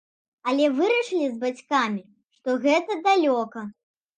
Але 0.51 0.65
вырашылі 0.77 1.27
з 1.33 1.37
бацькамі, 1.43 2.03
што 2.39 2.59
гэта 2.67 2.91
далёка. 3.07 3.59